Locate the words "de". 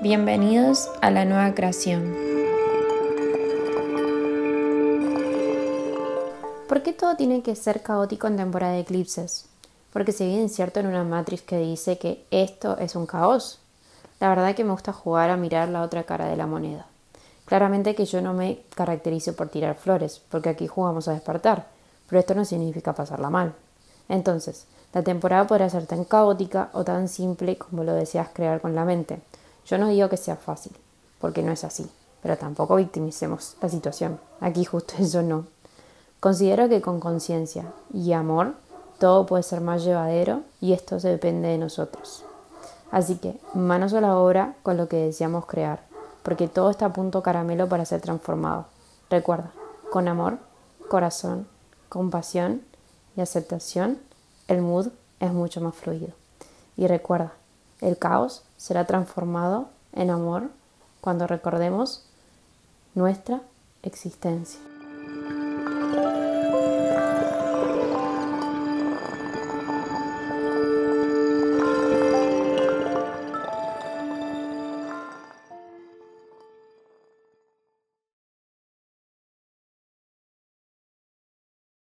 8.74-8.80, 16.26-16.36, 41.48-41.58